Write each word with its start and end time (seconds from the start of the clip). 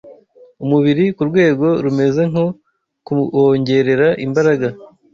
umubiri 0.63 1.05
ku 1.15 1.21
rwego 1.29 1.67
rumeze 1.83 2.21
nko 2.31 2.45
kuwongerera 3.05 4.07
imbaraga 4.25 4.67